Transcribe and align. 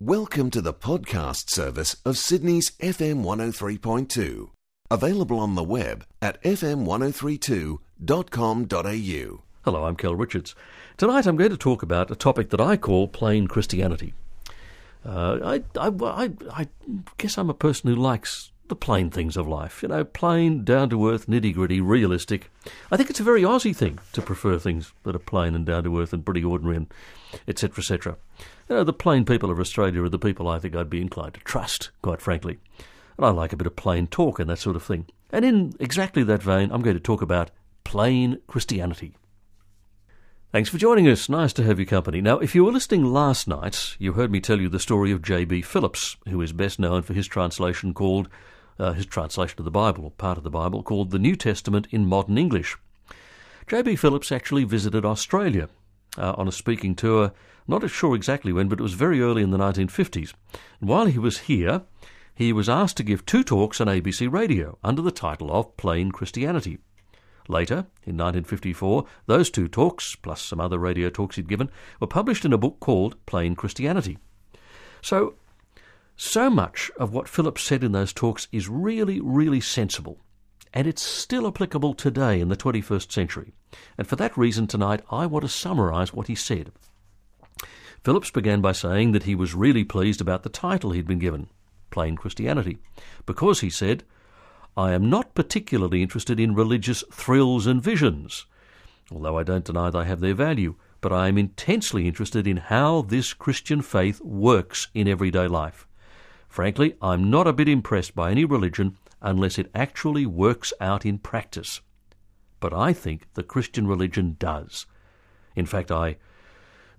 Welcome 0.00 0.50
to 0.50 0.60
the 0.60 0.74
podcast 0.74 1.50
service 1.50 1.94
of 2.04 2.18
Sydney's 2.18 2.72
FM 2.80 3.22
103.2. 3.22 4.50
Available 4.90 5.38
on 5.38 5.54
the 5.54 5.62
web 5.62 6.04
at 6.20 6.42
fm1032.com.au. 6.42 9.42
Hello, 9.64 9.84
I'm 9.84 9.94
Kel 9.94 10.16
Richards. 10.16 10.56
Tonight 10.96 11.26
I'm 11.26 11.36
going 11.36 11.52
to 11.52 11.56
talk 11.56 11.84
about 11.84 12.10
a 12.10 12.16
topic 12.16 12.50
that 12.50 12.60
I 12.60 12.76
call 12.76 13.06
plain 13.06 13.46
Christianity. 13.46 14.14
Uh, 15.06 15.38
I, 15.44 15.62
I, 15.78 15.92
I, 16.02 16.30
I 16.52 16.66
guess 17.16 17.38
I'm 17.38 17.48
a 17.48 17.54
person 17.54 17.88
who 17.88 17.94
likes 17.94 18.50
the 18.68 18.76
plain 18.76 19.10
things 19.10 19.36
of 19.36 19.46
life. 19.46 19.82
You 19.82 19.88
know, 19.88 20.04
plain, 20.04 20.64
down 20.64 20.90
to 20.90 21.10
earth, 21.10 21.26
nitty 21.26 21.54
gritty, 21.54 21.80
realistic. 21.80 22.50
I 22.90 22.96
think 22.96 23.10
it's 23.10 23.20
a 23.20 23.24
very 23.24 23.42
Aussie 23.42 23.76
thing 23.76 23.98
to 24.12 24.22
prefer 24.22 24.58
things 24.58 24.92
that 25.02 25.14
are 25.14 25.20
plain 25.20 25.54
and 25.54 25.66
down 25.66 25.84
to 25.84 26.00
earth 26.00 26.12
and 26.12 26.24
pretty 26.24 26.44
ordinary 26.44 26.76
and 26.76 26.86
etc. 27.46 27.80
etc. 27.80 28.16
You 28.68 28.76
know, 28.76 28.84
the 28.84 28.92
plain 28.92 29.24
people 29.24 29.50
of 29.50 29.60
Australia 29.60 30.02
are 30.02 30.08
the 30.08 30.18
people 30.18 30.48
I 30.48 30.58
think 30.58 30.74
I'd 30.74 30.90
be 30.90 31.00
inclined 31.00 31.34
to 31.34 31.40
trust, 31.40 31.90
quite 32.02 32.20
frankly. 32.20 32.58
And 33.16 33.26
I 33.26 33.30
like 33.30 33.52
a 33.52 33.56
bit 33.56 33.66
of 33.66 33.76
plain 33.76 34.06
talk 34.06 34.38
and 34.38 34.48
that 34.50 34.58
sort 34.58 34.76
of 34.76 34.82
thing. 34.82 35.06
And 35.30 35.44
in 35.44 35.74
exactly 35.78 36.22
that 36.24 36.42
vein, 36.42 36.70
I'm 36.72 36.82
going 36.82 36.96
to 36.96 37.02
talk 37.02 37.22
about 37.22 37.50
plain 37.84 38.40
Christianity. 38.46 39.14
Thanks 40.54 40.70
for 40.70 40.78
joining 40.78 41.08
us. 41.08 41.28
Nice 41.28 41.52
to 41.54 41.64
have 41.64 41.80
your 41.80 41.86
company. 41.86 42.20
Now, 42.20 42.38
if 42.38 42.54
you 42.54 42.64
were 42.64 42.70
listening 42.70 43.04
last 43.04 43.48
night, 43.48 43.96
you 43.98 44.12
heard 44.12 44.30
me 44.30 44.40
tell 44.40 44.60
you 44.60 44.68
the 44.68 44.78
story 44.78 45.10
of 45.10 45.20
J.B. 45.20 45.62
Phillips, 45.62 46.16
who 46.28 46.40
is 46.40 46.52
best 46.52 46.78
known 46.78 47.02
for 47.02 47.12
his 47.12 47.26
translation 47.26 47.92
called, 47.92 48.28
uh, 48.78 48.92
his 48.92 49.06
translation 49.06 49.56
of 49.58 49.64
the 49.64 49.70
Bible, 49.70 50.04
or 50.04 50.10
part 50.10 50.38
of 50.38 50.44
the 50.44 50.50
Bible, 50.50 50.82
called 50.82 51.10
The 51.10 51.18
New 51.18 51.36
Testament 51.36 51.86
in 51.90 52.06
Modern 52.06 52.38
English. 52.38 52.76
J.B. 53.66 53.96
Phillips 53.96 54.30
actually 54.30 54.64
visited 54.64 55.04
Australia 55.04 55.68
uh, 56.18 56.34
on 56.36 56.48
a 56.48 56.52
speaking 56.52 56.94
tour 56.94 57.32
not 57.66 57.88
sure 57.90 58.14
exactly 58.14 58.52
when, 58.52 58.68
but 58.68 58.78
it 58.78 58.82
was 58.82 58.94
very 58.94 59.22
early 59.22 59.42
in 59.42 59.50
the 59.50 59.58
1950s. 59.58 60.34
And 60.80 60.88
while 60.88 61.06
he 61.06 61.18
was 61.18 61.38
here, 61.40 61.82
he 62.34 62.52
was 62.52 62.68
asked 62.68 62.96
to 62.98 63.02
give 63.02 63.24
two 63.24 63.42
talks 63.42 63.80
on 63.80 63.86
ABC 63.86 64.30
Radio 64.30 64.78
under 64.84 65.00
the 65.00 65.10
title 65.10 65.50
of 65.50 65.76
Plain 65.76 66.10
Christianity. 66.10 66.78
Later, 67.48 67.86
in 68.04 68.16
1954, 68.16 69.04
those 69.26 69.50
two 69.50 69.68
talks, 69.68 70.16
plus 70.16 70.42
some 70.42 70.60
other 70.60 70.78
radio 70.78 71.10
talks 71.10 71.36
he'd 71.36 71.48
given, 71.48 71.70
were 72.00 72.06
published 72.06 72.44
in 72.44 72.52
a 72.52 72.58
book 72.58 72.80
called 72.80 73.16
Plain 73.26 73.54
Christianity. 73.54 74.18
So, 75.02 75.34
so 76.16 76.48
much 76.48 76.90
of 76.96 77.12
what 77.12 77.28
Phillips 77.28 77.62
said 77.62 77.82
in 77.82 77.92
those 77.92 78.12
talks 78.12 78.46
is 78.52 78.68
really, 78.68 79.20
really 79.20 79.60
sensible, 79.60 80.18
and 80.72 80.86
it's 80.86 81.02
still 81.02 81.46
applicable 81.46 81.94
today 81.94 82.40
in 82.40 82.48
the 82.48 82.56
21st 82.56 83.10
century. 83.10 83.52
And 83.98 84.06
for 84.06 84.16
that 84.16 84.36
reason, 84.36 84.66
tonight 84.66 85.02
I 85.10 85.26
want 85.26 85.44
to 85.44 85.48
summarise 85.48 86.12
what 86.12 86.28
he 86.28 86.34
said. 86.34 86.72
Phillips 88.04 88.30
began 88.30 88.60
by 88.60 88.72
saying 88.72 89.12
that 89.12 89.22
he 89.22 89.34
was 89.34 89.54
really 89.54 89.82
pleased 89.82 90.20
about 90.20 90.42
the 90.42 90.48
title 90.48 90.92
he'd 90.92 91.06
been 91.06 91.18
given, 91.18 91.48
Plain 91.90 92.16
Christianity, 92.16 92.78
because, 93.26 93.60
he 93.60 93.70
said, 93.70 94.04
I 94.76 94.92
am 94.92 95.08
not 95.08 95.34
particularly 95.34 96.02
interested 96.02 96.38
in 96.38 96.54
religious 96.54 97.02
thrills 97.12 97.66
and 97.66 97.82
visions, 97.82 98.46
although 99.10 99.38
I 99.38 99.42
don't 99.42 99.64
deny 99.64 99.90
they 99.90 100.04
have 100.04 100.20
their 100.20 100.34
value, 100.34 100.74
but 101.00 101.12
I 101.12 101.28
am 101.28 101.38
intensely 101.38 102.06
interested 102.06 102.46
in 102.46 102.56
how 102.56 103.02
this 103.02 103.32
Christian 103.32 103.82
faith 103.82 104.20
works 104.20 104.88
in 104.94 105.08
everyday 105.08 105.46
life. 105.46 105.86
Frankly, 106.54 106.94
I'm 107.02 107.30
not 107.30 107.48
a 107.48 107.52
bit 107.52 107.68
impressed 107.68 108.14
by 108.14 108.30
any 108.30 108.44
religion 108.44 108.96
unless 109.20 109.58
it 109.58 109.72
actually 109.74 110.24
works 110.24 110.72
out 110.80 111.04
in 111.04 111.18
practice. 111.18 111.80
But 112.60 112.72
I 112.72 112.92
think 112.92 113.26
the 113.34 113.42
Christian 113.42 113.88
religion 113.88 114.36
does. 114.38 114.86
In 115.56 115.66
fact, 115.66 115.90
I 115.90 116.16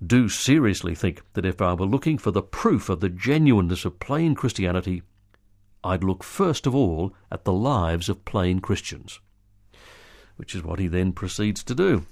do 0.06 0.28
seriously 0.28 0.94
think 0.94 1.22
that 1.36 1.46
if 1.46 1.62
I 1.62 1.74
were 1.74 1.86
looking 1.86 2.18
for 2.18 2.32
the 2.32 2.42
proof 2.42 2.90
of 2.90 3.00
the 3.00 3.08
genuineness 3.08 3.86
of 3.86 4.02
plain 4.02 4.36
Christianity, 4.36 5.04
I'd 5.86 6.04
look 6.04 6.22
first 6.22 6.68
of 6.68 6.76
all 6.76 7.14
at 7.32 7.46
the 7.46 7.54
lives 7.54 8.10
of 8.10 8.26
plain 8.26 8.60
Christians. 8.60 9.22
Which 10.36 10.54
is 10.54 10.64
what 10.64 10.80
he 10.80 10.90
then 10.90 11.14
proceeds 11.14 11.64
to 11.64 11.74
do. 11.74 12.06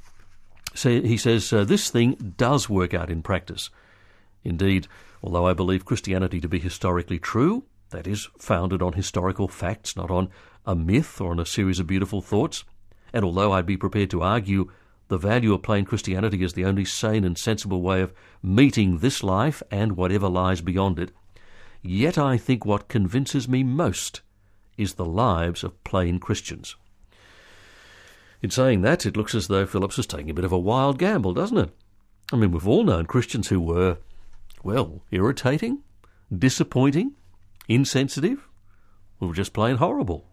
So 0.76 1.02
he 1.02 1.18
says, 1.18 1.52
uh, 1.52 1.66
This 1.66 1.90
thing 1.90 2.36
does 2.38 2.70
work 2.70 2.94
out 2.94 3.10
in 3.10 3.22
practice. 3.22 3.70
Indeed, 4.44 4.88
although 5.22 5.48
I 5.48 5.54
believe 5.54 5.86
Christianity 5.86 6.42
to 6.42 6.48
be 6.48 6.60
historically 6.60 7.20
true, 7.20 7.64
that 7.92 8.08
is, 8.08 8.28
founded 8.38 8.82
on 8.82 8.94
historical 8.94 9.48
facts, 9.48 9.96
not 9.96 10.12
on 10.12 10.30
a 10.66 10.76
myth 10.76 11.22
or 11.22 11.32
on 11.32 11.40
a 11.40 11.46
series 11.46 11.80
of 11.80 11.88
beautiful 11.88 12.22
thoughts, 12.22 12.64
and 13.14 13.24
although 13.24 13.52
I'd 13.52 13.66
be 13.66 13.78
prepared 13.78 14.10
to 14.12 14.22
argue 14.22 14.72
the 15.08 15.18
value 15.18 15.54
of 15.54 15.62
plain 15.62 15.86
Christianity 15.86 16.44
is 16.44 16.54
the 16.54 16.66
only 16.66 16.86
sane 16.86 17.24
and 17.24 17.38
sensible 17.38 17.82
way 17.82 18.02
of 18.02 18.14
meeting 18.42 18.98
this 18.98 19.22
life 19.22 19.62
and 19.70 19.96
whatever 19.96 20.28
lies 20.28 20.62
beyond 20.62 20.98
it. 20.98 21.12
Yet 21.82 22.18
I 22.18 22.38
think 22.38 22.66
what 22.66 22.88
convinces 22.88 23.48
me 23.48 23.64
most 23.64 24.22
is 24.78 24.94
the 24.94 25.06
lives 25.06 25.64
of 25.64 25.84
plain 25.84 26.20
Christians. 26.20 26.76
In 28.42 28.50
saying 28.50 28.82
that, 28.82 29.06
it 29.06 29.16
looks 29.16 29.36
as 29.36 29.48
though 29.48 29.66
Phillips 29.66 30.00
is 30.00 30.08
taking 30.08 30.30
a 30.30 30.34
bit 30.34 30.46
of 30.46 30.52
a 30.52 30.60
wild 30.60 30.98
gamble, 30.98 31.34
doesn't 31.34 31.58
it? 31.58 31.70
I 32.32 32.36
mean, 32.36 32.52
we've 32.52 32.68
all 32.68 32.84
known 32.84 33.06
Christians 33.06 33.50
who 33.50 33.62
were, 33.62 33.98
well, 34.64 35.04
irritating, 35.12 35.84
disappointing, 36.36 37.14
insensitive, 37.68 38.48
or 39.20 39.34
just 39.34 39.54
plain 39.54 39.78
horrible. 39.78 40.26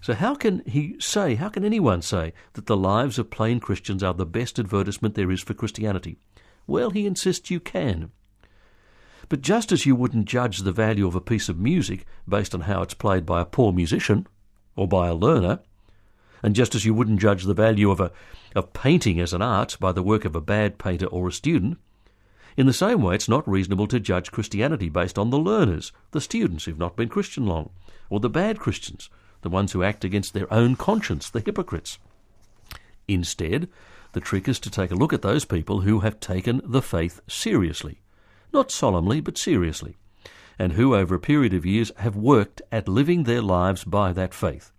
So, 0.00 0.14
how 0.14 0.34
can 0.34 0.62
he 0.66 0.96
say, 0.98 1.34
how 1.34 1.48
can 1.48 1.64
anyone 1.64 2.02
say, 2.02 2.32
that 2.54 2.66
the 2.66 2.76
lives 2.76 3.18
of 3.18 3.30
plain 3.30 3.60
Christians 3.60 4.02
are 4.02 4.14
the 4.14 4.26
best 4.26 4.58
advertisement 4.58 5.14
there 5.14 5.30
is 5.30 5.42
for 5.42 5.54
Christianity? 5.54 6.18
Well, 6.66 6.90
he 6.90 7.06
insists 7.06 7.50
you 7.50 7.60
can. 7.60 8.10
But 9.28 9.40
just 9.40 9.72
as 9.72 9.86
you 9.86 9.96
wouldn't 9.96 10.26
judge 10.26 10.58
the 10.58 10.72
value 10.72 11.06
of 11.06 11.14
a 11.14 11.20
piece 11.20 11.48
of 11.48 11.58
music 11.58 12.06
based 12.28 12.54
on 12.54 12.62
how 12.62 12.82
it's 12.82 12.94
played 12.94 13.26
by 13.26 13.40
a 13.40 13.46
poor 13.46 13.72
musician 13.72 14.26
or 14.76 14.86
by 14.86 15.08
a 15.08 15.14
learner, 15.14 15.60
and 16.42 16.54
just 16.54 16.74
as 16.74 16.84
you 16.84 16.94
wouldn't 16.94 17.20
judge 17.20 17.44
the 17.44 17.54
value 17.54 17.90
of 17.90 18.00
a 18.00 18.12
of 18.54 18.72
painting 18.72 19.20
as 19.20 19.32
an 19.32 19.42
art 19.42 19.76
by 19.80 19.92
the 19.92 20.02
work 20.02 20.24
of 20.24 20.36
a 20.36 20.40
bad 20.40 20.78
painter 20.78 21.06
or 21.06 21.26
a 21.26 21.32
student, 21.32 21.78
in 22.56 22.66
the 22.66 22.72
same 22.72 23.02
way 23.02 23.14
it's 23.14 23.28
not 23.28 23.48
reasonable 23.48 23.86
to 23.88 24.00
judge 24.00 24.32
Christianity 24.32 24.88
based 24.88 25.18
on 25.18 25.30
the 25.30 25.38
learners, 25.38 25.92
the 26.12 26.20
students 26.20 26.64
who've 26.64 26.78
not 26.78 26.96
been 26.96 27.08
Christian 27.08 27.46
long, 27.46 27.70
or 28.08 28.20
the 28.20 28.30
bad 28.30 28.58
Christians 28.58 29.10
the 29.46 29.50
ones 29.50 29.70
who 29.70 29.84
act 29.84 30.04
against 30.04 30.34
their 30.34 30.52
own 30.52 30.74
conscience, 30.74 31.30
the 31.30 31.38
hypocrites. 31.38 32.00
Instead, 33.06 33.68
the 34.12 34.20
trick 34.20 34.48
is 34.48 34.58
to 34.58 34.68
take 34.68 34.90
a 34.90 34.96
look 34.96 35.12
at 35.12 35.22
those 35.22 35.44
people 35.44 35.82
who 35.82 36.00
have 36.00 36.18
taken 36.18 36.60
the 36.64 36.82
faith 36.82 37.20
seriously. 37.28 38.00
Not 38.52 38.72
solemnly, 38.72 39.20
but 39.20 39.38
seriously. 39.38 39.96
And 40.58 40.72
who, 40.72 40.96
over 40.96 41.14
a 41.14 41.20
period 41.20 41.54
of 41.54 41.64
years, 41.64 41.92
have 41.98 42.16
worked 42.16 42.60
at 42.72 42.88
living 42.88 43.22
their 43.22 43.40
lives 43.40 43.84
by 43.84 44.12
that 44.14 44.34
faith. 44.34 44.72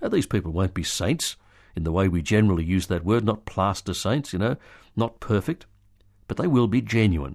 Now, 0.00 0.08
these 0.08 0.26
people 0.26 0.52
won't 0.52 0.74
be 0.74 0.84
saints 0.84 1.34
in 1.74 1.82
the 1.82 1.90
way 1.90 2.06
we 2.06 2.22
generally 2.22 2.64
use 2.64 2.86
that 2.86 3.04
word, 3.04 3.24
not 3.24 3.46
plaster 3.46 3.94
saints, 3.94 4.32
you 4.32 4.38
know, 4.38 4.56
not 4.94 5.18
perfect, 5.18 5.66
but 6.28 6.36
they 6.36 6.46
will 6.46 6.68
be 6.68 6.80
genuine, 6.80 7.34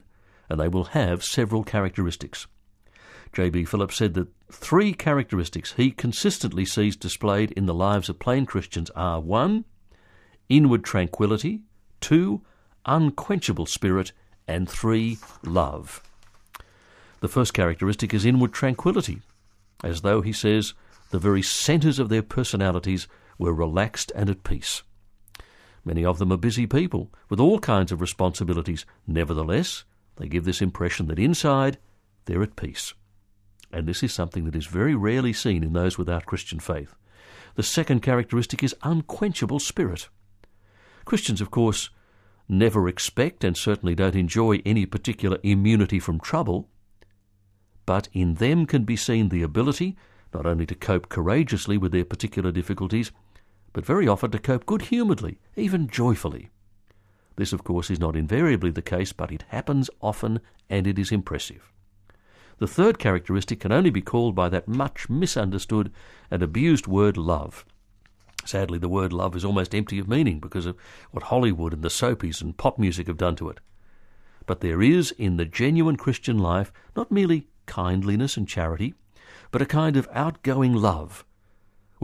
and 0.49 0.59
they 0.59 0.69
will 0.69 0.85
have 0.85 1.23
several 1.23 1.63
characteristics. 1.63 2.47
J.B. 3.33 3.65
Phillips 3.65 3.95
said 3.95 4.13
that 4.13 4.29
three 4.51 4.93
characteristics 4.93 5.73
he 5.73 5.91
consistently 5.91 6.65
sees 6.65 6.95
displayed 6.95 7.51
in 7.51 7.65
the 7.65 7.73
lives 7.73 8.07
of 8.07 8.19
plain 8.19 8.45
Christians 8.45 8.91
are 8.95 9.19
1. 9.19 9.65
Inward 10.49 10.83
tranquility, 10.83 11.61
2. 12.01 12.41
Unquenchable 12.85 13.65
spirit, 13.65 14.11
and 14.47 14.69
3. 14.69 15.17
Love. 15.43 16.03
The 17.21 17.27
first 17.27 17.53
characteristic 17.53 18.13
is 18.13 18.25
inward 18.25 18.53
tranquility, 18.53 19.21
as 19.83 20.01
though, 20.01 20.21
he 20.21 20.33
says, 20.33 20.73
the 21.09 21.19
very 21.19 21.41
centres 21.41 21.97
of 21.97 22.09
their 22.09 22.21
personalities 22.21 23.07
were 23.37 23.53
relaxed 23.53 24.11
and 24.15 24.29
at 24.29 24.43
peace. 24.43 24.83
Many 25.85 26.05
of 26.05 26.17
them 26.17 26.31
are 26.31 26.37
busy 26.37 26.65
people 26.65 27.11
with 27.29 27.39
all 27.39 27.59
kinds 27.59 27.91
of 27.91 28.01
responsibilities. 28.01 28.85
Nevertheless, 29.05 29.83
they 30.15 30.27
give 30.27 30.45
this 30.45 30.61
impression 30.61 31.07
that 31.07 31.19
inside 31.19 31.77
they're 32.25 32.43
at 32.43 32.55
peace 32.55 32.93
and 33.73 33.87
this 33.87 34.03
is 34.03 34.13
something 34.13 34.45
that 34.45 34.55
is 34.55 34.67
very 34.67 34.93
rarely 34.93 35.33
seen 35.33 35.63
in 35.63 35.73
those 35.73 35.97
without 35.97 36.27
Christian 36.27 36.59
faith. 36.59 36.95
The 37.55 37.63
second 37.63 38.01
characteristic 38.01 38.63
is 38.63 38.75
unquenchable 38.83 39.59
spirit. 39.59 40.09
Christians, 41.05 41.41
of 41.41 41.51
course, 41.51 41.89
never 42.47 42.87
expect 42.87 43.43
and 43.43 43.57
certainly 43.57 43.95
don't 43.95 44.15
enjoy 44.15 44.61
any 44.63 44.85
particular 44.85 45.39
immunity 45.43 45.99
from 45.99 46.19
trouble, 46.19 46.69
but 47.85 48.07
in 48.13 48.35
them 48.35 48.65
can 48.65 48.83
be 48.83 48.95
seen 48.95 49.29
the 49.29 49.41
ability 49.41 49.97
not 50.33 50.45
only 50.45 50.65
to 50.65 50.75
cope 50.75 51.09
courageously 51.09 51.77
with 51.77 51.91
their 51.91 52.05
particular 52.05 52.51
difficulties, 52.51 53.11
but 53.73 53.85
very 53.85 54.07
often 54.07 54.31
to 54.31 54.39
cope 54.39 54.65
good 54.65 54.83
humouredly, 54.83 55.39
even 55.55 55.87
joyfully. 55.87 56.49
This, 57.35 57.51
of 57.51 57.63
course, 57.63 57.89
is 57.89 57.99
not 57.99 58.15
invariably 58.15 58.69
the 58.71 58.81
case, 58.81 59.11
but 59.11 59.31
it 59.31 59.45
happens 59.49 59.89
often 60.01 60.39
and 60.69 60.85
it 60.85 60.99
is 60.99 61.11
impressive. 61.11 61.71
The 62.59 62.67
third 62.67 62.99
characteristic 62.99 63.59
can 63.59 63.71
only 63.71 63.89
be 63.89 64.01
called 64.01 64.35
by 64.35 64.49
that 64.49 64.67
much 64.67 65.09
misunderstood 65.09 65.91
and 66.29 66.43
abused 66.43 66.87
word 66.87 67.17
love. 67.17 67.65
Sadly, 68.45 68.77
the 68.77 68.89
word 68.89 69.11
love 69.11 69.35
is 69.35 69.43
almost 69.43 69.73
empty 69.73 69.99
of 69.99 70.07
meaning 70.07 70.39
because 70.39 70.65
of 70.65 70.77
what 71.11 71.25
Hollywood 71.25 71.73
and 71.73 71.81
the 71.81 71.89
soapies 71.89 72.41
and 72.41 72.55
pop 72.55 72.77
music 72.77 73.07
have 73.07 73.17
done 73.17 73.35
to 73.37 73.49
it. 73.49 73.59
But 74.45 74.61
there 74.61 74.81
is 74.81 75.11
in 75.11 75.37
the 75.37 75.45
genuine 75.45 75.95
Christian 75.95 76.37
life 76.37 76.71
not 76.95 77.11
merely 77.11 77.47
kindliness 77.65 78.37
and 78.37 78.47
charity, 78.47 78.93
but 79.51 79.61
a 79.61 79.65
kind 79.65 79.95
of 79.95 80.09
outgoing 80.13 80.73
love, 80.73 81.25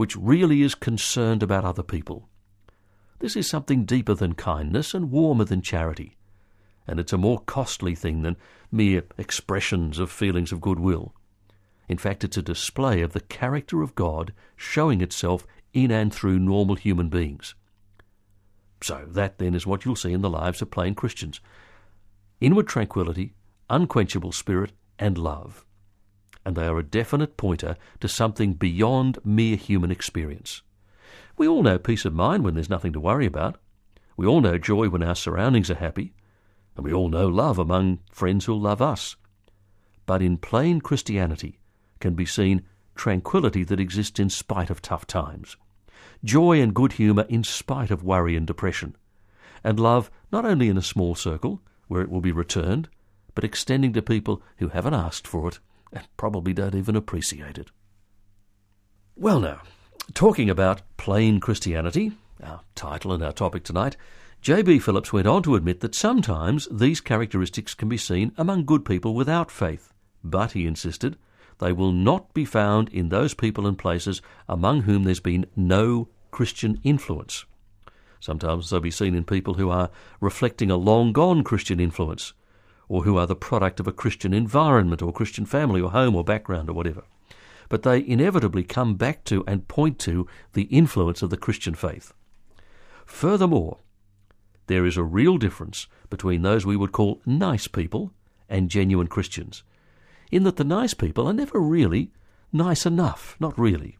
which 0.00 0.16
really 0.16 0.62
is 0.62 0.74
concerned 0.74 1.42
about 1.42 1.62
other 1.62 1.82
people. 1.82 2.26
This 3.18 3.36
is 3.36 3.46
something 3.46 3.84
deeper 3.84 4.14
than 4.14 4.32
kindness 4.32 4.94
and 4.94 5.10
warmer 5.10 5.44
than 5.44 5.60
charity, 5.60 6.16
and 6.86 6.98
it's 6.98 7.12
a 7.12 7.18
more 7.18 7.40
costly 7.40 7.94
thing 7.94 8.22
than 8.22 8.38
mere 8.72 9.02
expressions 9.18 9.98
of 9.98 10.10
feelings 10.10 10.52
of 10.52 10.60
goodwill. 10.62 11.14
In 11.86 11.98
fact, 11.98 12.24
it's 12.24 12.38
a 12.38 12.42
display 12.42 13.02
of 13.02 13.12
the 13.12 13.20
character 13.20 13.82
of 13.82 13.94
God 13.94 14.32
showing 14.56 15.02
itself 15.02 15.46
in 15.74 15.90
and 15.90 16.14
through 16.14 16.38
normal 16.38 16.76
human 16.76 17.10
beings. 17.10 17.54
So, 18.80 19.04
that 19.06 19.36
then 19.36 19.54
is 19.54 19.66
what 19.66 19.84
you'll 19.84 19.96
see 19.96 20.14
in 20.14 20.22
the 20.22 20.30
lives 20.30 20.62
of 20.62 20.70
plain 20.70 20.94
Christians 20.94 21.42
inward 22.40 22.68
tranquility, 22.68 23.34
unquenchable 23.68 24.32
spirit, 24.32 24.72
and 24.98 25.18
love. 25.18 25.66
And 26.44 26.56
they 26.56 26.66
are 26.66 26.78
a 26.78 26.82
definite 26.82 27.36
pointer 27.36 27.76
to 28.00 28.08
something 28.08 28.54
beyond 28.54 29.18
mere 29.24 29.56
human 29.56 29.90
experience. 29.90 30.62
We 31.36 31.46
all 31.46 31.62
know 31.62 31.78
peace 31.78 32.04
of 32.04 32.14
mind 32.14 32.44
when 32.44 32.54
there's 32.54 32.70
nothing 32.70 32.92
to 32.94 33.00
worry 33.00 33.26
about. 33.26 33.58
We 34.16 34.26
all 34.26 34.40
know 34.40 34.58
joy 34.58 34.88
when 34.88 35.02
our 35.02 35.14
surroundings 35.14 35.70
are 35.70 35.74
happy. 35.74 36.14
And 36.76 36.84
we 36.84 36.92
all 36.92 37.08
know 37.08 37.28
love 37.28 37.58
among 37.58 38.00
friends 38.10 38.46
who 38.46 38.54
love 38.54 38.80
us. 38.80 39.16
But 40.06 40.22
in 40.22 40.38
plain 40.38 40.80
Christianity 40.80 41.58
can 42.00 42.14
be 42.14 42.26
seen 42.26 42.62
tranquility 42.94 43.64
that 43.64 43.80
exists 43.80 44.18
in 44.18 44.28
spite 44.28 44.70
of 44.70 44.82
tough 44.82 45.06
times, 45.06 45.56
joy 46.24 46.60
and 46.60 46.74
good 46.74 46.94
humour 46.94 47.24
in 47.28 47.44
spite 47.44 47.90
of 47.90 48.04
worry 48.04 48.36
and 48.36 48.46
depression, 48.46 48.96
and 49.64 49.80
love 49.80 50.10
not 50.32 50.44
only 50.44 50.68
in 50.68 50.76
a 50.76 50.82
small 50.82 51.14
circle, 51.14 51.62
where 51.88 52.02
it 52.02 52.10
will 52.10 52.20
be 52.20 52.32
returned, 52.32 52.88
but 53.34 53.44
extending 53.44 53.92
to 53.92 54.02
people 54.02 54.42
who 54.58 54.68
haven't 54.68 54.94
asked 54.94 55.26
for 55.26 55.48
it 55.48 55.60
and 55.92 56.06
probably 56.16 56.52
don't 56.52 56.74
even 56.74 56.96
appreciate 56.96 57.58
it. 57.58 57.70
Well, 59.16 59.40
now, 59.40 59.62
talking 60.14 60.48
about 60.48 60.82
plain 60.96 61.40
Christianity, 61.40 62.12
our 62.42 62.60
title 62.74 63.12
and 63.12 63.22
our 63.22 63.32
topic 63.32 63.64
tonight, 63.64 63.96
J.B. 64.40 64.78
Phillips 64.78 65.12
went 65.12 65.26
on 65.26 65.42
to 65.42 65.54
admit 65.54 65.80
that 65.80 65.94
sometimes 65.94 66.66
these 66.70 67.02
characteristics 67.02 67.74
can 67.74 67.88
be 67.88 67.98
seen 67.98 68.32
among 68.38 68.64
good 68.64 68.84
people 68.84 69.14
without 69.14 69.50
faith, 69.50 69.92
but, 70.24 70.52
he 70.52 70.66
insisted, 70.66 71.18
they 71.58 71.72
will 71.72 71.92
not 71.92 72.32
be 72.32 72.46
found 72.46 72.88
in 72.88 73.10
those 73.10 73.34
people 73.34 73.66
and 73.66 73.78
places 73.78 74.22
among 74.48 74.82
whom 74.82 75.04
there's 75.04 75.20
been 75.20 75.44
no 75.54 76.08
Christian 76.30 76.80
influence. 76.82 77.44
Sometimes 78.18 78.70
they'll 78.70 78.80
be 78.80 78.90
seen 78.90 79.14
in 79.14 79.24
people 79.24 79.54
who 79.54 79.68
are 79.68 79.90
reflecting 80.20 80.70
a 80.70 80.76
long 80.76 81.12
gone 81.12 81.44
Christian 81.44 81.78
influence, 81.78 82.32
or 82.90 83.04
who 83.04 83.16
are 83.16 83.26
the 83.26 83.36
product 83.36 83.78
of 83.78 83.86
a 83.86 83.92
Christian 83.92 84.34
environment, 84.34 85.00
or 85.00 85.12
Christian 85.12 85.46
family, 85.46 85.80
or 85.80 85.92
home, 85.92 86.16
or 86.16 86.24
background, 86.24 86.68
or 86.68 86.72
whatever. 86.72 87.04
But 87.68 87.84
they 87.84 88.04
inevitably 88.04 88.64
come 88.64 88.96
back 88.96 89.22
to 89.26 89.44
and 89.46 89.68
point 89.68 90.00
to 90.00 90.26
the 90.54 90.64
influence 90.64 91.22
of 91.22 91.30
the 91.30 91.36
Christian 91.36 91.76
faith. 91.76 92.12
Furthermore, 93.06 93.78
there 94.66 94.84
is 94.84 94.96
a 94.96 95.04
real 95.04 95.38
difference 95.38 95.86
between 96.10 96.42
those 96.42 96.66
we 96.66 96.76
would 96.76 96.90
call 96.90 97.20
nice 97.24 97.68
people 97.68 98.12
and 98.48 98.68
genuine 98.68 99.06
Christians, 99.06 99.62
in 100.32 100.42
that 100.42 100.56
the 100.56 100.64
nice 100.64 100.92
people 100.92 101.28
are 101.28 101.32
never 101.32 101.60
really 101.60 102.10
nice 102.52 102.84
enough, 102.84 103.36
not 103.38 103.56
really. 103.56 103.98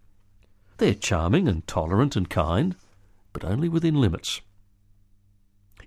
They're 0.79 0.95
charming 0.95 1.47
and 1.47 1.65
tolerant 1.69 2.17
and 2.17 2.29
kind, 2.29 2.75
but 3.33 3.45
only 3.45 3.69
within 3.69 4.01
limits. 4.01 4.41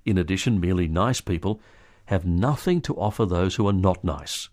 In 0.05 0.17
addition, 0.17 0.61
merely 0.61 0.87
nice 0.87 1.19
people 1.19 1.59
have 2.05 2.25
nothing 2.25 2.81
to 2.81 2.95
offer 2.95 3.25
those 3.25 3.55
who 3.55 3.67
are 3.67 3.73
not 3.73 4.03
nice. 4.03 4.49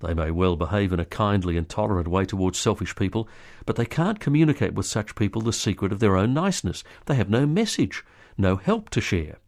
They 0.00 0.14
may 0.14 0.30
well 0.32 0.56
behave 0.56 0.92
in 0.92 0.98
a 0.98 1.04
kindly 1.04 1.56
and 1.56 1.68
tolerant 1.68 2.08
way 2.08 2.24
towards 2.24 2.58
selfish 2.58 2.96
people, 2.96 3.28
but 3.66 3.76
they 3.76 3.86
can't 3.86 4.18
communicate 4.18 4.74
with 4.74 4.86
such 4.86 5.14
people 5.14 5.42
the 5.42 5.52
secret 5.52 5.92
of 5.92 6.00
their 6.00 6.16
own 6.16 6.34
niceness. 6.34 6.82
They 7.06 7.14
have 7.14 7.30
no 7.30 7.46
message, 7.46 8.04
no 8.36 8.56
help 8.56 8.90
to 8.90 9.00
share. 9.00 9.38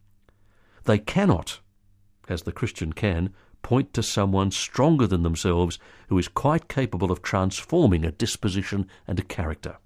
They 0.85 0.99
cannot, 0.99 1.61
as 2.29 2.43
the 2.43 2.53
Christian 2.53 2.93
can, 2.93 3.35
point 3.63 3.93
to 3.95 4.03
someone 4.03 4.53
stronger 4.53 5.09
than 5.09 5.25
themselves 5.25 5.79
who 6.09 6.19
is 6.19 6.29
quite 6.29 6.69
capable 6.69 7.11
of 7.11 7.23
transforming 7.23 8.05
a 8.05 8.13
disposition 8.13 8.87
and 9.09 9.19
a 9.19 9.25
character. 9.25 9.79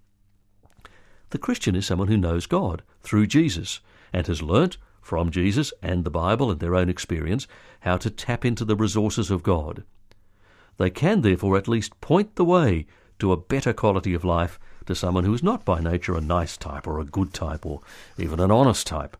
The 1.30 1.38
Christian 1.38 1.76
is 1.76 1.86
someone 1.86 2.08
who 2.08 2.16
knows 2.16 2.46
God 2.46 2.82
through 3.00 3.28
Jesus 3.28 3.80
and 4.12 4.26
has 4.26 4.42
learnt 4.42 4.76
from 5.08 5.30
Jesus 5.30 5.72
and 5.82 6.04
the 6.04 6.10
Bible 6.10 6.50
and 6.50 6.60
their 6.60 6.74
own 6.74 6.90
experience 6.90 7.48
how 7.80 7.96
to 7.96 8.10
tap 8.10 8.44
into 8.44 8.62
the 8.62 8.76
resources 8.76 9.30
of 9.30 9.42
God. 9.42 9.82
They 10.76 10.90
can 10.90 11.22
therefore 11.22 11.56
at 11.56 11.66
least 11.66 11.98
point 12.02 12.36
the 12.36 12.44
way 12.44 12.86
to 13.18 13.32
a 13.32 13.38
better 13.38 13.72
quality 13.72 14.12
of 14.12 14.22
life 14.22 14.60
to 14.84 14.94
someone 14.94 15.24
who 15.24 15.32
is 15.32 15.42
not 15.42 15.64
by 15.64 15.80
nature 15.80 16.14
a 16.14 16.20
nice 16.20 16.58
type 16.58 16.86
or 16.86 17.00
a 17.00 17.06
good 17.06 17.32
type 17.32 17.64
or 17.64 17.80
even 18.18 18.38
an 18.38 18.50
honest 18.50 18.86
type. 18.86 19.16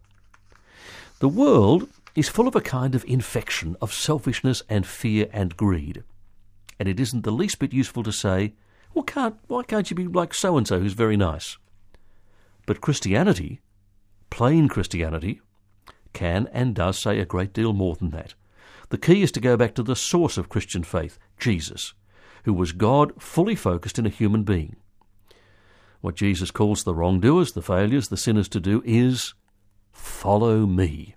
The 1.21 1.29
world 1.29 1.89
is 2.15 2.29
full 2.29 2.47
of 2.47 2.55
a 2.55 2.61
kind 2.61 2.95
of 2.95 3.05
infection 3.07 3.75
of 3.81 3.95
selfishness 3.95 4.63
and 4.69 4.87
fear 4.87 5.31
and 5.33 5.57
greed. 5.57 6.05
And 6.79 6.87
it 6.87 7.01
isn't 7.01 7.25
the 7.25 7.33
least 7.33 7.61
bit 7.61 7.73
useful 7.73 8.03
to 8.03 8.13
say, 8.13 8.53
well, 8.93 9.05
can't, 9.05 9.37
why 9.47 9.63
can't 9.63 9.91
you 9.91 9.97
be 9.97 10.07
like 10.07 10.35
so 10.35 10.59
and 10.59 10.69
so 10.69 10.81
who's 10.81 10.93
very 10.93 11.17
nice? 11.17 11.57
But 12.67 12.83
Christianity, 12.83 13.63
plain 14.29 14.69
Christianity, 14.69 15.41
can 16.13 16.49
and 16.53 16.75
does 16.75 16.99
say 16.99 17.19
a 17.19 17.25
great 17.25 17.53
deal 17.53 17.73
more 17.73 17.97
than 17.97 18.11
that. 18.11 18.35
The 18.91 18.99
key 18.99 19.23
is 19.23 19.33
to 19.33 19.41
go 19.41 19.57
back 19.57 19.75
to 19.75 19.83
the 19.83 19.97
source 19.97 20.39
of 20.39 20.49
Christian 20.49 20.83
faith, 20.83 21.19
Jesus, 21.39 21.95
who 22.45 22.55
was 22.55 22.73
God 22.73 23.13
fully 23.21 23.55
focused 23.55 23.99
in 23.99 24.07
a 24.07 24.11
human 24.11 24.45
being. 24.45 24.77
What 26.01 26.15
Jesus 26.15 26.51
calls 26.51 26.85
the 26.85 26.95
wrongdoers, 26.95 27.53
the 27.53 27.63
failures, 27.63 28.09
the 28.09 28.17
sinners 28.17 28.49
to 28.51 28.61
do 28.61 28.83
is 28.87 29.35
follow 29.93 30.65
me. 30.65 31.17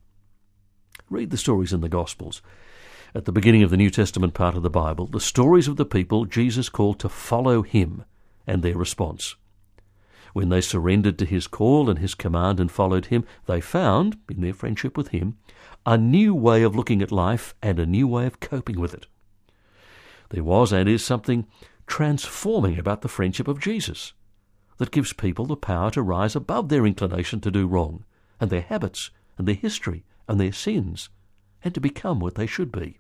Read 1.10 1.30
the 1.30 1.38
stories 1.38 1.72
in 1.72 1.82
the 1.82 1.90
Gospels. 1.90 2.42
At 3.14 3.26
the 3.26 3.32
beginning 3.32 3.64
of 3.64 3.70
the 3.70 3.78
New 3.78 3.90
Testament 3.90 4.34
part 4.34 4.56
of 4.56 4.64
the 4.64 4.70
Bible, 4.70 5.06
the 5.06 5.20
stories 5.20 5.68
of 5.68 5.76
the 5.76 5.86
people 5.86 6.26
Jesus 6.26 6.70
called 6.70 7.00
to 7.00 7.10
follow 7.10 7.62
him 7.62 8.06
and 8.48 8.64
their 8.64 8.78
response. 8.78 9.36
When 10.34 10.50
they 10.50 10.62
surrendered 10.62 11.18
to 11.20 11.26
his 11.26 11.48
call 11.48 11.90
and 11.90 12.00
his 12.00 12.16
command 12.16 12.60
and 12.60 12.72
followed 12.72 13.08
him, 13.08 13.26
they 13.48 13.62
found, 13.62 14.18
in 14.30 14.42
their 14.42 14.54
friendship 14.54 14.96
with 14.96 15.10
him, 15.10 15.38
a 15.86 15.98
new 15.98 16.34
way 16.34 16.64
of 16.64 16.76
looking 16.76 17.02
at 17.02 17.12
life 17.12 17.54
and 17.62 17.80
a 17.80 17.86
new 17.86 18.08
way 18.08 18.26
of 18.26 18.40
coping 18.40 18.80
with 18.80 18.94
it. 18.94 19.08
There 20.30 20.44
was 20.44 20.72
and 20.72 20.88
is 20.88 21.04
something 21.04 21.48
transforming 21.88 22.80
about 22.80 23.02
the 23.02 23.10
friendship 23.10 23.48
of 23.48 23.60
Jesus 23.60 24.14
that 24.78 24.92
gives 24.92 25.14
people 25.14 25.46
the 25.46 25.58
power 25.58 25.92
to 25.92 26.02
rise 26.02 26.36
above 26.36 26.70
their 26.70 26.86
inclination 26.86 27.42
to 27.42 27.52
do 27.52 27.68
wrong, 27.68 28.06
and 28.40 28.50
their 28.50 28.62
habits, 28.62 29.12
and 29.38 29.48
their 29.48 29.56
history, 29.56 30.06
and 30.28 30.40
their 30.40 30.54
sins, 30.54 31.10
and 31.64 31.74
to 31.74 31.82
become 31.82 32.20
what 32.20 32.36
they 32.36 32.48
should 32.48 32.72
be. 32.72 33.00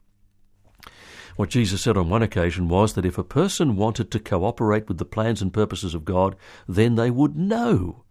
What 1.35 1.49
Jesus 1.49 1.81
said 1.81 1.97
on 1.97 2.09
one 2.09 2.21
occasion 2.21 2.67
was 2.67 2.93
that 2.93 3.05
if 3.05 3.17
a 3.17 3.23
person 3.23 3.75
wanted 3.75 4.11
to 4.11 4.19
cooperate 4.19 4.87
with 4.87 4.97
the 4.97 5.05
plans 5.05 5.41
and 5.41 5.53
purposes 5.53 5.93
of 5.93 6.05
God, 6.05 6.35
then 6.67 6.95
they 6.95 7.09
would 7.09 7.35
know 7.35 8.03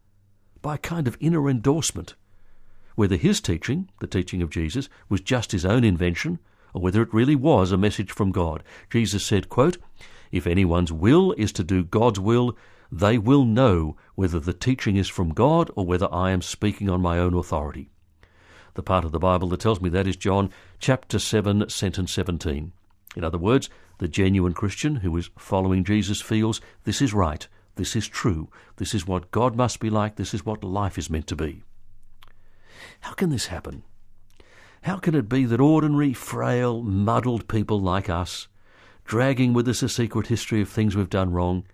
by 0.63 0.77
a 0.77 0.79
kind 0.79 1.07
of 1.07 1.17
inner 1.21 1.49
endorsement 1.49 2.15
whether 2.95 3.17
his 3.17 3.41
teaching, 3.41 3.89
the 4.01 4.07
teaching 4.07 4.43
of 4.43 4.51
Jesus, 4.51 4.89
was 5.09 5.21
just 5.21 5.53
his 5.53 5.65
own 5.65 5.85
invention 5.85 6.39
or 6.75 6.83
whether 6.83 7.03
it 7.03 7.15
really 7.15 7.37
was 7.37 7.73
a 7.73 7.77
message 7.77 8.13
from 8.13 8.31
God. 8.31 8.63
Jesus 8.91 9.25
said, 9.25 9.49
quote, 9.49 9.79
If 10.31 10.47
anyone's 10.47 10.93
will 10.93 11.33
is 11.33 11.53
to 11.55 11.65
do 11.65 11.83
God's 11.83 12.21
will, 12.21 12.57
they 12.93 13.19
will 13.19 13.45
know 13.45 13.97
whether 14.15 14.41
the 14.41 14.53
teaching 14.53 14.97
is 14.97 15.09
from 15.09 15.33
God 15.33 15.71
or 15.77 15.87
whether 15.87 16.13
I 16.13 16.31
am 16.31 16.43
speaking 16.43 16.91
on 16.91 17.01
my 17.01 17.19
own 17.19 17.35
authority. 17.35 17.91
The 18.75 18.83
part 18.83 19.05
of 19.05 19.13
the 19.13 19.19
Bible 19.19 19.49
that 19.49 19.61
tells 19.61 19.81
me 19.81 19.89
that 19.91 20.07
is 20.07 20.17
John 20.17 20.51
chapter 20.79 21.19
7, 21.19 21.69
sentence 21.69 22.13
17. 22.13 22.73
In 23.17 23.25
other 23.25 23.39
words, 23.39 23.69
the 23.99 24.09
genuine 24.09 24.53
Christian 24.53 24.97
who 24.97 25.17
is 25.17 25.31
following 25.37 25.85
Jesus 25.85 26.21
feels 26.21 26.61
this 26.85 27.03
is 27.03 27.13
right, 27.13 27.47
this 27.75 27.97
is 27.97 28.07
true, 28.07 28.49
this 28.77 28.95
is 28.95 29.07
what 29.07 29.31
God 29.31 29.57
must 29.57 29.81
be 29.81 29.91
like, 29.91 30.17
this 30.17 30.33
is 30.33 30.47
what 30.47 30.63
life 30.63 30.97
is 30.97 31.11
meant 31.11 31.27
to 31.29 31.37
be. 31.37 31.63
How 33.01 33.13
can 33.13 33.31
this 33.31 33.47
happen? 33.47 33.83
How 34.83 34.97
can 34.97 35.15
it 35.15 35.29
be 35.29 35.45
that 35.45 35.61
ordinary, 35.61 36.13
frail, 36.13 36.83
muddled 36.83 37.49
people 37.49 37.81
like 37.81 38.09
us, 38.09 38.49
dragging 39.05 39.53
with 39.53 39.69
us 39.69 39.83
a 39.83 39.89
secret 39.89 40.29
history 40.29 40.63
of 40.63 40.69
things 40.69 40.97
we've 40.97 41.11
done 41.11 41.33
wrong, 41.33 41.65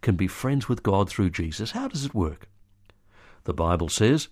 can 0.00 0.16
be 0.16 0.26
friends 0.26 0.68
with 0.68 0.82
God 0.82 1.08
through 1.08 1.30
Jesus? 1.30 1.72
How 1.72 1.88
does 1.88 2.04
it 2.04 2.14
work? 2.14 2.48
The 3.44 3.54
Bible 3.54 3.88
says, 3.88 4.28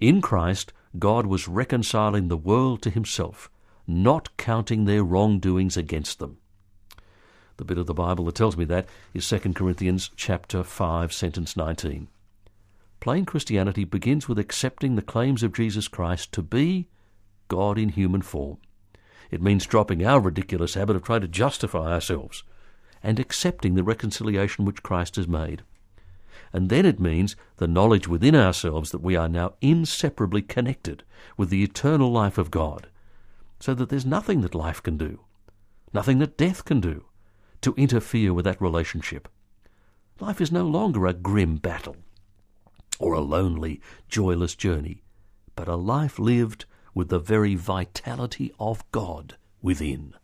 In 0.00 0.20
Christ, 0.22 0.72
God 0.98 1.26
was 1.26 1.48
reconciling 1.48 2.28
the 2.28 2.36
world 2.36 2.80
to 2.82 2.90
himself 2.90 3.50
not 3.86 4.36
counting 4.36 4.84
their 4.84 5.04
wrongdoings 5.04 5.76
against 5.76 6.18
them. 6.18 6.38
The 7.56 7.64
bit 7.64 7.78
of 7.78 7.86
the 7.86 7.94
Bible 7.94 8.24
that 8.26 8.34
tells 8.34 8.56
me 8.56 8.64
that 8.66 8.86
is 9.14 9.28
2 9.28 9.38
Corinthians 9.54 10.10
chapter 10.16 10.62
5 10.62 11.12
sentence 11.12 11.56
19. 11.56 12.08
Plain 13.00 13.24
Christianity 13.24 13.84
begins 13.84 14.28
with 14.28 14.38
accepting 14.38 14.96
the 14.96 15.02
claims 15.02 15.42
of 15.42 15.54
Jesus 15.54 15.88
Christ 15.88 16.32
to 16.32 16.42
be 16.42 16.88
God 17.48 17.78
in 17.78 17.90
human 17.90 18.22
form. 18.22 18.58
It 19.30 19.42
means 19.42 19.66
dropping 19.66 20.04
our 20.04 20.20
ridiculous 20.20 20.74
habit 20.74 20.96
of 20.96 21.04
trying 21.04 21.20
to 21.22 21.28
justify 21.28 21.92
ourselves 21.92 22.44
and 23.02 23.18
accepting 23.18 23.74
the 23.74 23.84
reconciliation 23.84 24.64
which 24.64 24.82
Christ 24.82 25.16
has 25.16 25.28
made. 25.28 25.62
And 26.52 26.68
then 26.68 26.86
it 26.86 27.00
means 27.00 27.36
the 27.56 27.68
knowledge 27.68 28.08
within 28.08 28.34
ourselves 28.34 28.90
that 28.90 29.02
we 29.02 29.16
are 29.16 29.28
now 29.28 29.54
inseparably 29.60 30.42
connected 30.42 31.02
with 31.36 31.50
the 31.50 31.62
eternal 31.62 32.10
life 32.10 32.38
of 32.38 32.50
God, 32.50 32.88
so 33.60 33.74
that 33.74 33.88
there's 33.88 34.06
nothing 34.06 34.40
that 34.42 34.54
life 34.54 34.82
can 34.82 34.96
do, 34.96 35.20
nothing 35.92 36.18
that 36.18 36.36
death 36.36 36.64
can 36.64 36.80
do, 36.80 37.04
to 37.60 37.74
interfere 37.74 38.32
with 38.32 38.44
that 38.44 38.60
relationship. 38.60 39.28
Life 40.20 40.40
is 40.40 40.52
no 40.52 40.66
longer 40.66 41.06
a 41.06 41.12
grim 41.12 41.56
battle 41.56 41.96
or 42.98 43.12
a 43.12 43.20
lonely, 43.20 43.80
joyless 44.08 44.54
journey, 44.54 45.02
but 45.54 45.68
a 45.68 45.76
life 45.76 46.18
lived 46.18 46.64
with 46.94 47.08
the 47.08 47.18
very 47.18 47.54
vitality 47.54 48.52
of 48.58 48.90
God 48.90 49.36
within. 49.60 50.14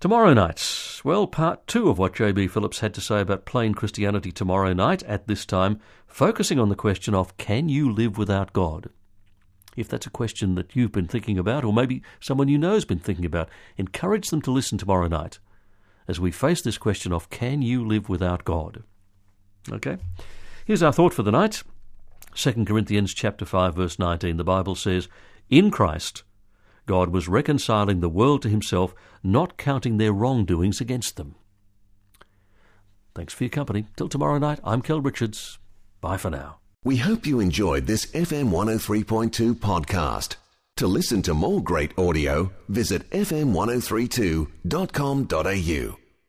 Tomorrow 0.00 0.34
night, 0.34 1.00
well, 1.02 1.26
part 1.26 1.66
two 1.66 1.88
of 1.88 1.98
what 1.98 2.14
J.B. 2.14 2.48
Phillips 2.48 2.80
had 2.80 2.94
to 2.94 3.00
say 3.00 3.20
about 3.20 3.46
plain 3.46 3.74
Christianity 3.74 4.30
tomorrow 4.30 4.72
night, 4.72 5.02
at 5.04 5.26
this 5.26 5.44
time, 5.44 5.80
focusing 6.06 6.60
on 6.60 6.68
the 6.68 6.76
question 6.76 7.14
of 7.14 7.36
can 7.36 7.68
you 7.68 7.90
live 7.90 8.16
without 8.16 8.52
God? 8.52 8.90
If 9.78 9.88
that's 9.88 10.06
a 10.06 10.10
question 10.10 10.54
that 10.56 10.74
you've 10.74 10.92
been 10.92 11.06
thinking 11.06 11.38
about, 11.38 11.64
or 11.64 11.72
maybe 11.72 12.02
someone 12.20 12.48
you 12.48 12.58
know 12.58 12.74
has 12.74 12.84
been 12.84 12.98
thinking 12.98 13.24
about, 13.24 13.48
encourage 13.76 14.28
them 14.28 14.42
to 14.42 14.50
listen 14.50 14.78
tomorrow 14.78 15.08
night 15.08 15.38
as 16.06 16.18
we 16.18 16.30
face 16.30 16.62
this 16.62 16.78
question 16.78 17.12
of 17.12 17.30
can 17.30 17.62
you 17.62 17.86
live 17.86 18.08
without 18.08 18.44
God? 18.44 18.82
Okay? 19.70 19.98
Here's 20.64 20.82
our 20.82 20.92
thought 20.92 21.14
for 21.14 21.22
the 21.22 21.30
night. 21.30 21.62
2 22.34 22.64
Corinthians 22.64 23.14
chapter 23.14 23.44
5 23.44 23.74
verse 23.74 23.98
19 23.98 24.36
the 24.36 24.44
Bible 24.44 24.74
says, 24.74 25.08
"In 25.50 25.70
Christ 25.70 26.24
God 26.88 27.10
was 27.10 27.28
reconciling 27.28 28.00
the 28.00 28.08
world 28.08 28.40
to 28.42 28.48
himself, 28.48 28.94
not 29.22 29.58
counting 29.58 29.98
their 29.98 30.12
wrongdoings 30.12 30.80
against 30.80 31.16
them. 31.16 31.34
Thanks 33.14 33.34
for 33.34 33.44
your 33.44 33.50
company. 33.50 33.84
Till 33.96 34.08
tomorrow 34.08 34.38
night, 34.38 34.58
I'm 34.64 34.80
Kel 34.80 35.02
Richards. 35.02 35.58
Bye 36.00 36.16
for 36.16 36.30
now. 36.30 36.60
We 36.88 36.96
hope 36.96 37.26
you 37.26 37.40
enjoyed 37.40 37.86
this 37.86 38.06
FM 38.06 38.50
103.2 38.50 39.56
podcast. 39.56 40.36
To 40.78 40.86
listen 40.86 41.20
to 41.20 41.34
more 41.34 41.62
great 41.62 41.92
audio, 41.98 42.50
visit 42.66 43.10
fm1032.com.au. 43.10 46.07